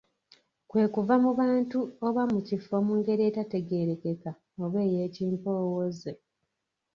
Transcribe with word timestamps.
Kwe 0.69 0.83
kuva 0.93 1.15
mu 1.23 1.31
bantu 1.39 1.79
oba 2.07 2.23
mu 2.31 2.39
kifo 2.47 2.75
mu 2.85 2.93
ngeri 2.99 3.23
etategeerekeka 3.29 4.31
oba 4.63 4.79
ey’ekimpoowooze. 4.87 6.11